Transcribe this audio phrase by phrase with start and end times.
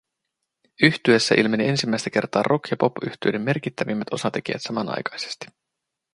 [0.83, 5.45] Yhtyeessä ilmeni ensimmäistä kertaa rock- ja popyhtyeiden merkittävimmät osatekijät samanaikaisesti